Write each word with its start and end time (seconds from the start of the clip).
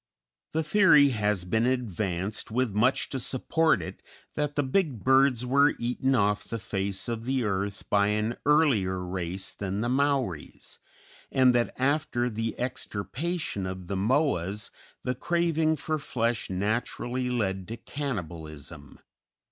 The 0.53 0.63
theory 0.63 1.09
has 1.09 1.43
been 1.43 1.67
advanced, 1.67 2.49
with 2.49 2.73
much 2.73 3.07
to 3.09 3.19
support 3.19 3.83
it, 3.83 4.01
that 4.33 4.55
the 4.55 4.63
big 4.63 5.03
birds 5.03 5.45
were 5.45 5.75
eaten 5.77 6.15
off 6.15 6.43
the 6.43 6.57
face 6.57 7.07
of 7.07 7.25
the 7.25 7.43
earth 7.43 7.87
by 7.87 8.07
an 8.07 8.35
earlier 8.43 8.97
race 9.05 9.53
than 9.53 9.81
the 9.81 9.89
Maoris, 9.89 10.79
and 11.31 11.53
that 11.53 11.75
after 11.77 12.31
the 12.31 12.57
extirpation 12.59 13.67
of 13.67 13.85
the 13.85 13.95
Moas 13.95 14.71
the 15.03 15.13
craving 15.13 15.75
for 15.75 15.99
flesh 15.99 16.49
naturally 16.49 17.29
led 17.29 17.67
to 17.67 17.77
cannibalism. 17.77 18.97